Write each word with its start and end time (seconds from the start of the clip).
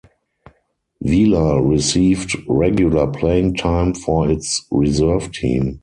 Vila 1.03 1.61
received 1.61 2.35
regular 2.47 3.05
playing 3.05 3.53
time 3.53 3.93
for 3.93 4.31
its 4.31 4.65
reserve 4.71 5.31
team. 5.31 5.79